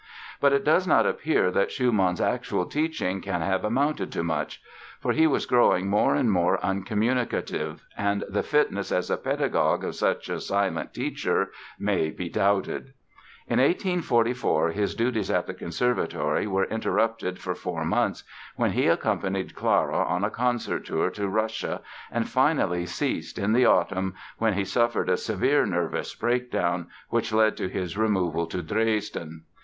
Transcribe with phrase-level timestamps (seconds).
[0.39, 4.59] But it does not appear that Schumann's actual teaching can have amounted to much.
[4.99, 9.93] For he was growing more and more uncommunicative and the fitness as a pedagogue of
[9.95, 12.93] such a silent teacher may be doubted.
[13.47, 18.23] In 1844 his duties at the Conservatory were interrupted for four months
[18.55, 21.79] when he accompanied Clara on a concert tour to Russia
[22.11, 27.55] and finally ceased in the autumn when he suffered a severe nervous breakdown which led
[27.57, 29.43] to his removal to Dresden.